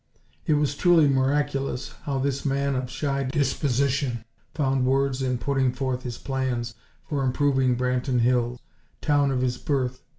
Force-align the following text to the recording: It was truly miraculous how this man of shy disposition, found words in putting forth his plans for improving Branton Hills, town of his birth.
It 0.47 0.53
was 0.55 0.73
truly 0.73 1.07
miraculous 1.07 1.93
how 2.05 2.17
this 2.17 2.43
man 2.43 2.73
of 2.73 2.89
shy 2.89 3.21
disposition, 3.21 4.25
found 4.55 4.83
words 4.87 5.21
in 5.21 5.37
putting 5.37 5.71
forth 5.71 6.01
his 6.01 6.17
plans 6.17 6.73
for 7.03 7.23
improving 7.23 7.77
Branton 7.77 8.21
Hills, 8.21 8.59
town 9.01 9.29
of 9.29 9.41
his 9.41 9.59
birth. 9.59 10.01